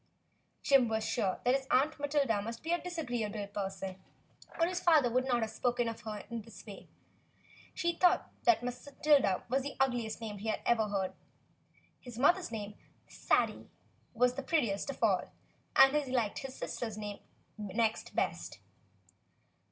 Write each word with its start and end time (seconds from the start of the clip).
Jim 0.63 0.87
was 0.87 1.07
sure 1.07 1.39
that 1.45 1.53
his 1.53 1.67
Aunt 1.69 1.99
Matilda 1.99 2.41
must 2.41 2.63
be 2.63 2.71
a 2.71 2.81
dis 2.81 2.97
agreeable 2.97 3.45
person, 3.45 3.97
or 4.59 4.65
his 4.65 4.79
father 4.79 5.11
would 5.11 5.27
not 5.27 5.41
have 5.41 5.51
spoken 5.51 5.87
of 5.87 6.01
her 6.01 6.23
in 6.27 6.41
this 6.41 6.65
way. 6.65 6.87
He 7.75 7.93
thought 7.93 8.31
Matilda 8.63 9.43
was 9.47 9.61
the 9.61 9.75
ug 9.79 9.93
liest 9.93 10.19
name 10.19 10.39
he 10.39 10.47
had 10.47 10.61
ever 10.65 10.87
heard. 10.87 11.13
His 11.99 12.17
mother's 12.17 12.51
name, 12.51 12.73
Sadie, 13.07 13.69
was 14.15 14.33
the 14.33 14.41
prettiest 14.41 14.89
of 14.89 15.03
all, 15.03 15.31
and 15.75 15.95
he 15.95 16.11
liked 16.11 16.39
his 16.39 16.55
sister's 16.55 16.97
name 16.97 17.19
next 17.59 18.15
best. 18.15 18.57